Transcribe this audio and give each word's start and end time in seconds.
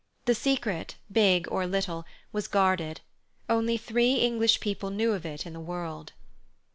The 0.25 0.33
secret, 0.33 0.95
big 1.11 1.45
or 1.51 1.67
little, 1.67 2.05
was 2.31 2.47
guarded. 2.47 3.01
Only 3.47 3.77
three 3.77 4.15
English 4.15 4.59
people 4.59 4.89
knew 4.89 5.11
of 5.13 5.27
it 5.27 5.45
in 5.45 5.53
the 5.53 5.59
world. 5.59 6.13